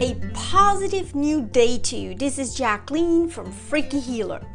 a 0.00 0.14
positive 0.32 1.16
new 1.16 1.42
day 1.42 1.76
to 1.76 1.96
you. 1.96 2.14
This 2.14 2.38
is 2.38 2.54
Jacqueline 2.54 3.28
from 3.28 3.50
Freaky 3.50 3.98
Healer. 3.98 4.46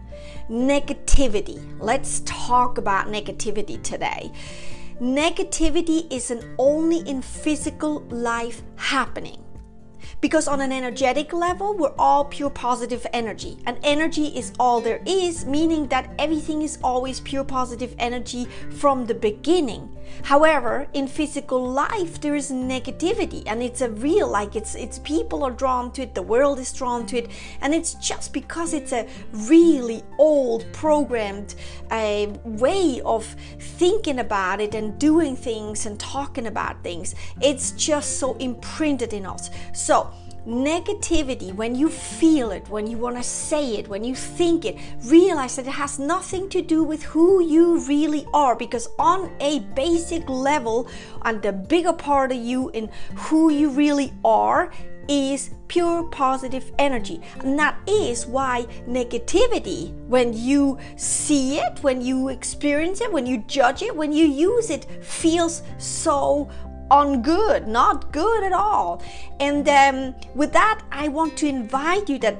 Negativity. 0.49 1.61
Let's 1.81 2.21
talk 2.21 2.77
about 2.77 3.07
negativity 3.07 3.81
today. 3.83 4.31
Negativity 5.01 6.09
isn't 6.13 6.45
only 6.57 6.99
in 7.09 7.21
physical 7.21 7.99
life 8.03 8.63
happening. 8.77 9.43
Because 10.21 10.47
on 10.47 10.61
an 10.61 10.71
energetic 10.71 11.33
level, 11.33 11.75
we're 11.75 11.93
all 11.97 12.25
pure 12.25 12.49
positive 12.49 13.05
energy. 13.13 13.57
And 13.65 13.77
energy 13.83 14.27
is 14.27 14.53
all 14.59 14.81
there 14.81 15.01
is, 15.05 15.45
meaning 15.45 15.87
that 15.87 16.09
everything 16.17 16.61
is 16.61 16.79
always 16.83 17.19
pure 17.19 17.43
positive 17.43 17.95
energy 17.99 18.45
from 18.71 19.05
the 19.05 19.15
beginning. 19.15 19.89
However, 20.23 20.87
in 20.93 21.07
physical 21.07 21.67
life, 21.67 22.21
there 22.21 22.35
is 22.35 22.51
negativity 22.51 23.43
and 23.45 23.63
it's 23.63 23.81
a 23.81 23.89
real, 23.89 24.27
like 24.27 24.55
it's, 24.55 24.75
it's 24.75 24.99
people 24.99 25.43
are 25.43 25.51
drawn 25.51 25.91
to 25.93 26.03
it, 26.03 26.13
the 26.13 26.21
world 26.21 26.59
is 26.59 26.71
drawn 26.71 27.05
to 27.07 27.17
it. 27.17 27.31
And 27.61 27.73
it's 27.73 27.93
just 27.95 28.33
because 28.33 28.73
it's 28.73 28.91
a 28.91 29.07
really 29.31 30.03
old 30.17 30.65
programmed 30.71 31.55
uh, 31.89 32.27
way 32.43 33.01
of 33.05 33.25
thinking 33.59 34.19
about 34.19 34.61
it 34.61 34.75
and 34.75 34.97
doing 34.99 35.35
things 35.35 35.85
and 35.85 35.99
talking 35.99 36.47
about 36.47 36.83
things. 36.83 37.15
It's 37.41 37.71
just 37.71 38.19
so 38.19 38.35
imprinted 38.35 39.13
in 39.13 39.25
us. 39.25 39.49
So, 39.73 39.92
negativity, 40.45 41.53
when 41.53 41.73
you 41.75 41.89
feel 41.89 42.51
it, 42.51 42.67
when 42.69 42.85
you 42.85 42.97
want 42.97 43.15
to 43.15 43.23
say 43.23 43.75
it, 43.77 43.87
when 43.87 44.03
you 44.03 44.15
think 44.15 44.65
it, 44.65 44.77
realize 45.05 45.55
that 45.55 45.67
it 45.67 45.71
has 45.71 45.99
nothing 45.99 46.49
to 46.49 46.61
do 46.61 46.83
with 46.83 47.03
who 47.03 47.41
you 47.41 47.79
really 47.87 48.25
are. 48.33 48.55
Because 48.55 48.87
on 48.99 49.31
a 49.39 49.59
basic 49.75 50.27
level, 50.29 50.87
and 51.23 51.41
the 51.41 51.53
bigger 51.53 51.93
part 51.93 52.31
of 52.31 52.37
you 52.37 52.69
in 52.69 52.89
who 53.15 53.49
you 53.49 53.69
really 53.69 54.11
are, 54.25 54.71
is 55.07 55.51
pure 55.67 56.03
positive 56.03 56.71
energy. 56.79 57.21
And 57.39 57.57
that 57.59 57.75
is 57.87 58.25
why 58.25 58.65
negativity, 58.87 59.93
when 60.07 60.33
you 60.33 60.77
see 60.95 61.59
it, 61.59 61.79
when 61.81 62.01
you 62.01 62.29
experience 62.29 63.01
it, 63.01 63.11
when 63.11 63.25
you 63.25 63.43
judge 63.47 63.81
it, 63.81 63.95
when 63.95 64.13
you 64.13 64.25
use 64.25 64.69
it, 64.69 64.85
feels 65.03 65.63
so 65.77 66.49
on 66.93 67.23
good, 67.23 67.67
not 67.67 68.11
good 68.11 68.43
at 68.43 68.53
all. 68.53 69.01
And 69.39 69.67
um, 69.67 70.15
with 70.35 70.53
that, 70.53 70.81
I 70.91 71.07
want 71.07 71.35
to 71.37 71.47
invite 71.47 72.07
you 72.07 72.19
that 72.19 72.37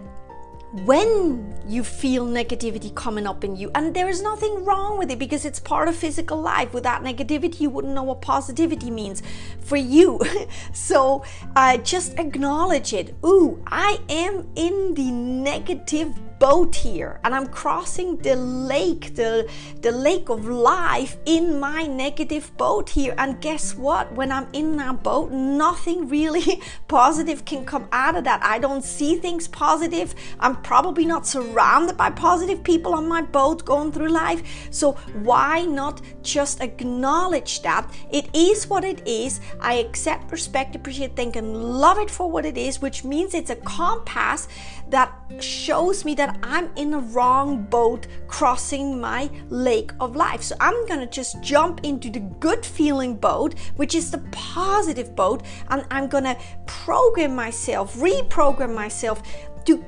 when 0.86 1.54
you 1.68 1.84
feel 1.84 2.26
negativity 2.26 2.94
coming 2.94 3.26
up 3.26 3.44
in 3.44 3.56
you, 3.56 3.72
and 3.74 3.96
there 3.96 4.10
is 4.10 4.22
nothing 4.22 4.64
wrong 4.64 4.98
with 5.00 5.10
it 5.10 5.18
because 5.18 5.44
it's 5.46 5.60
part 5.60 5.88
of 5.88 5.96
physical 5.96 6.40
life. 6.40 6.74
Without 6.74 7.04
negativity, 7.04 7.62
you 7.62 7.70
wouldn't 7.72 7.94
know 7.94 8.04
what 8.04 8.22
positivity 8.22 8.92
means 8.92 9.24
for 9.60 9.78
you. 9.78 10.20
so 10.74 11.24
uh, 11.56 11.78
just 11.78 12.18
acknowledge 12.20 12.94
it. 12.94 13.16
Ooh, 13.26 13.64
I 13.68 14.00
am 14.10 14.48
in 14.56 14.94
the 14.94 15.12
negative 15.12 16.14
boat 16.44 16.76
here 16.76 17.22
and 17.24 17.34
I'm 17.34 17.48
crossing 17.48 18.18
the 18.18 18.36
lake, 18.36 19.16
the, 19.16 19.50
the 19.80 19.94
lake 19.94 20.28
of 20.28 20.46
life 20.46 21.16
in 21.26 21.58
my 21.58 21.84
negative 21.84 22.52
boat 22.58 22.90
here. 22.90 23.16
And 23.18 23.40
guess 23.40 23.78
what? 23.78 24.12
When 24.12 24.30
I'm 24.30 24.50
in 24.52 24.76
that 24.76 25.04
boat, 25.04 25.32
nothing 25.32 26.10
really 26.10 26.62
positive 26.90 27.46
can 27.46 27.64
come 27.64 27.88
out 27.94 28.18
of 28.18 28.26
that. 28.26 28.44
I 28.44 28.60
don't 28.60 28.84
see 28.84 29.16
things 29.16 29.48
positive. 29.48 30.16
I'm 30.38 30.58
probably 30.64 31.06
not 31.06 31.26
surrounded 31.26 31.96
by 31.96 32.10
positive 32.10 32.62
people 32.62 32.94
on 32.94 33.08
my 33.08 33.22
boat 33.22 33.64
going 33.64 33.94
through 33.94 34.10
life. 34.10 34.68
So 34.70 34.94
why 35.24 35.64
not 35.64 36.02
just 36.24 36.60
acknowledge 36.60 37.62
that 37.62 37.90
it 38.12 38.28
is 38.36 38.68
what 38.68 38.84
it 38.84 39.08
is? 39.08 39.40
I 39.62 39.76
accept, 39.76 40.30
respect, 40.30 40.76
appreciate, 40.76 41.16
thank, 41.16 41.38
and 41.38 41.56
love 41.80 42.00
it 42.00 42.12
for 42.12 42.30
what 42.30 42.46
it 42.46 42.58
is, 42.58 42.82
which 42.82 43.06
means 43.06 43.34
it's 43.34 43.50
a 43.50 43.56
compass 43.56 44.50
that 44.90 45.10
shows 45.40 46.06
me 46.06 46.16
that 46.16 46.33
I'm 46.42 46.70
in 46.76 46.94
a 46.94 47.00
wrong 47.00 47.64
boat 47.64 48.08
crossing 48.28 49.00
my 49.00 49.30
lake 49.50 49.92
of 50.00 50.16
life. 50.16 50.42
So 50.42 50.56
I'm 50.60 50.86
gonna 50.88 51.08
just 51.08 51.42
jump 51.42 51.82
into 51.84 52.10
the 52.10 52.20
good 52.20 52.66
feeling 52.66 53.16
boat, 53.16 53.56
which 53.76 53.96
is 53.96 54.12
the 54.12 54.24
positive 54.32 55.16
boat, 55.16 55.44
and 55.70 55.86
I'm 55.92 56.08
gonna 56.08 56.38
program 56.66 57.36
myself, 57.36 57.96
reprogram 57.96 58.74
myself 58.74 59.22
to 59.66 59.84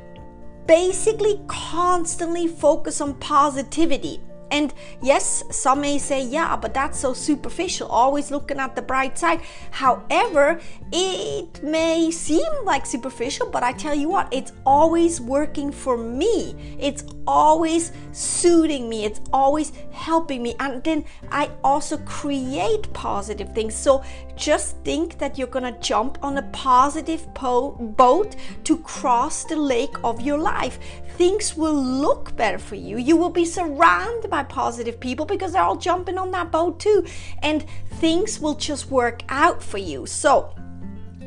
basically 0.68 1.42
constantly 1.48 2.48
focus 2.48 3.02
on 3.02 3.14
positivity 3.16 4.22
and 4.52 4.74
yes, 5.02 5.44
some 5.52 5.82
may 5.82 5.98
say, 5.98 6.24
yeah, 6.24 6.56
but 6.56 6.74
that's 6.74 7.00
so 7.00 7.14
superficial, 7.14 7.88
always 7.88 8.32
looking 8.32 8.60
at 8.60 8.76
the 8.76 8.82
bright 8.82 9.18
side. 9.18 9.42
However, 9.72 10.60
it 10.92 11.64
may 11.64 12.12
seem 12.12 12.52
like 12.64 12.86
superficial, 12.86 13.50
but 13.50 13.64
I 13.64 13.74
tell 13.74 13.96
you 13.96 14.10
what, 14.10 14.28
it's 14.32 14.54
always 14.66 15.20
working 15.20 15.72
for 15.72 15.98
me. 15.98 16.56
It's 16.80 17.04
always 17.28 17.92
suiting 18.12 18.88
me. 18.88 19.06
It's 19.06 19.22
always 19.34 19.72
helping 19.92 20.44
me. 20.44 20.56
And 20.60 20.84
then 20.84 21.06
I 21.32 21.50
also 21.64 21.98
create 22.00 22.92
positive 22.94 23.54
things. 23.54 23.76
So 23.76 24.04
just 24.36 24.78
think 24.84 25.18
that 25.18 25.38
you're 25.38 25.48
going 25.48 25.74
to 25.74 25.80
jump 25.80 26.20
on 26.22 26.38
a 26.38 26.44
positive 26.52 27.34
po- 27.34 27.72
boat 27.72 28.36
to 28.66 28.78
cross 28.78 29.44
the 29.44 29.56
lake 29.56 29.96
of 30.04 30.22
your 30.22 30.38
life. 30.38 30.80
Things 31.18 31.56
will 31.56 31.74
look 31.82 32.36
better 32.36 32.60
for 32.60 32.76
you. 32.76 32.98
You 32.98 33.16
will 33.16 33.30
be 33.30 33.46
surrounded 33.46 34.30
by 34.36 34.44
positive 34.44 35.00
people 35.00 35.26
because 35.26 35.54
they're 35.54 35.62
all 35.62 35.78
jumping 35.78 36.18
on 36.18 36.30
that 36.32 36.52
boat 36.52 36.78
too. 36.78 37.06
And 37.42 37.66
things 38.02 38.42
will 38.42 38.56
just 38.56 38.92
work 38.92 39.24
out 39.30 39.64
for 39.64 39.78
you. 39.78 40.06
So, 40.06 40.54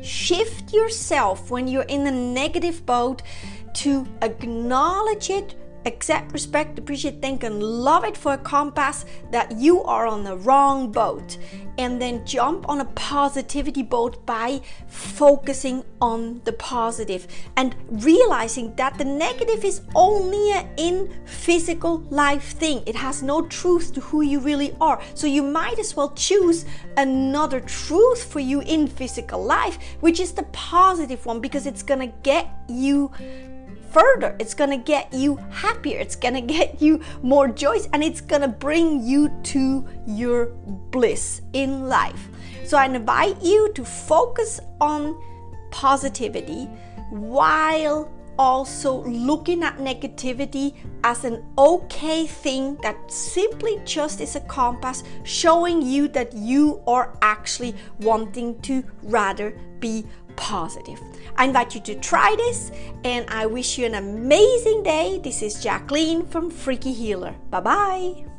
shift 0.03 0.71
yourself 0.73 1.49
when 1.49 1.67
you're 1.67 1.89
in 1.97 2.05
a 2.05 2.11
negative 2.11 2.85
boat 2.85 3.23
to 3.81 4.07
acknowledge 4.21 5.31
it, 5.31 5.55
accept, 5.85 6.33
respect, 6.33 6.79
appreciate, 6.79 7.21
thank, 7.21 7.43
and 7.43 7.61
love 7.61 8.03
it 8.03 8.17
for 8.17 8.33
a 8.33 8.37
compass 8.37 9.05
that 9.31 9.51
you 9.57 9.83
are 9.83 10.07
on 10.07 10.23
the 10.23 10.37
wrong 10.37 10.91
boat. 10.91 11.37
And 11.77 12.01
then 12.01 12.25
jump 12.25 12.67
on 12.67 12.81
a 12.81 12.85
positivity 12.85 13.83
boat 13.83 14.25
by 14.25 14.59
focusing 14.87 15.85
on 16.01 16.41
the 16.43 16.51
positive 16.51 17.25
and 17.55 17.73
realizing 17.89 18.75
that 18.75 18.97
the 18.97 19.05
negative 19.05 19.63
is 19.63 19.81
only 19.95 20.51
an 20.51 20.67
in 20.75 21.09
physical 21.25 21.99
life 22.09 22.51
thing. 22.57 22.83
It 22.85 22.95
has 22.95 23.23
no 23.23 23.47
truth 23.47 23.93
to 23.93 24.01
who 24.01 24.21
you 24.21 24.41
really 24.41 24.75
are. 24.81 25.01
So 25.13 25.25
you 25.25 25.41
might 25.41 25.79
as 25.79 25.95
well 25.95 26.11
choose 26.11 26.65
another 26.97 27.61
truth 27.61 28.29
for 28.29 28.41
you 28.41 28.59
in 28.59 28.85
physical 28.85 29.41
life, 29.41 29.79
which 30.01 30.19
is 30.19 30.33
the 30.33 30.43
positive 30.51 31.25
one 31.25 31.39
because 31.39 31.65
it's 31.65 31.83
gonna 31.83 32.07
get 32.23 32.49
you 32.67 33.09
further. 33.91 34.35
It's 34.39 34.53
gonna 34.53 34.77
get 34.77 35.13
you 35.13 35.37
happier. 35.51 35.99
It's 35.99 36.15
gonna 36.15 36.41
get 36.57 36.81
you 36.81 37.01
more 37.21 37.47
joy, 37.47 37.79
and 37.93 38.03
it's 38.03 38.21
gonna 38.21 38.47
bring 38.47 39.03
you 39.03 39.29
to 39.43 39.85
your 40.05 40.47
bliss 40.91 41.41
in 41.53 41.87
life. 41.87 42.29
So 42.65 42.77
I 42.77 42.85
invite 42.85 43.41
you 43.41 43.71
to 43.73 43.83
focus 43.83 44.59
on 44.79 45.19
positivity 45.71 46.65
while 47.09 48.11
also 48.39 49.03
looking 49.03 49.63
at 49.63 49.77
negativity 49.79 50.73
as 51.03 51.25
an 51.25 51.43
okay 51.57 52.25
thing 52.25 52.77
that 52.81 52.95
simply 53.11 53.81
just 53.83 54.21
is 54.21 54.37
a 54.37 54.39
compass 54.41 55.03
showing 55.23 55.81
you 55.81 56.07
that 56.07 56.33
you 56.33 56.81
are 56.87 57.17
actually 57.21 57.75
wanting 57.99 58.57
to 58.61 58.81
rather 59.03 59.53
be 59.79 60.05
positive. 60.39 60.99
I 61.35 61.45
invite 61.45 61.75
you 61.75 61.81
to 61.81 61.95
try 61.95 62.33
this 62.37 62.71
and 63.03 63.29
I 63.29 63.45
wish 63.45 63.77
you 63.77 63.85
an 63.85 63.95
amazing 63.95 64.83
day. 64.83 65.19
This 65.21 65.43
is 65.43 65.61
Jacqueline 65.61 66.25
from 66.25 66.49
Freaky 66.49 66.93
Healer. 66.93 67.35
Bye 67.51 67.59
bye. 67.59 68.38